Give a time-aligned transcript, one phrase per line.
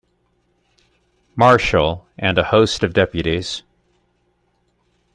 [1.35, 3.61] Marshal and a host of deputies.